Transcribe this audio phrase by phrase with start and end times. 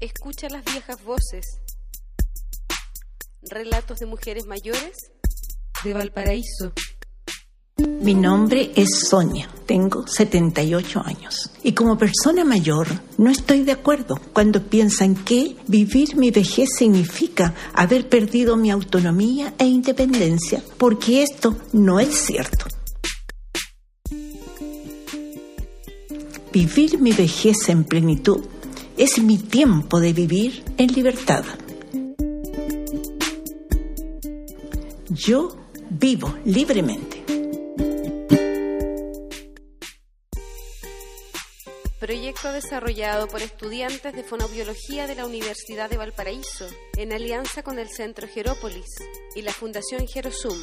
[0.00, 1.44] Escucha las viejas voces.
[3.42, 4.96] Relatos de mujeres mayores
[5.84, 6.72] de Valparaíso.
[8.00, 14.18] Mi nombre es Sonia, tengo 78 años y como persona mayor no estoy de acuerdo
[14.32, 21.56] cuando piensan que vivir mi vejez significa haber perdido mi autonomía e independencia, porque esto
[21.74, 22.64] no es cierto.
[26.52, 28.40] Vivir mi vejez en plenitud
[29.00, 31.42] es mi tiempo de vivir en libertad.
[35.08, 35.56] Yo
[35.88, 37.24] vivo libremente.
[41.98, 46.66] Proyecto desarrollado por estudiantes de fonobiología de la Universidad de Valparaíso
[46.98, 48.84] en alianza con el Centro Gerópolis
[49.34, 50.58] y la Fundación Gerosum.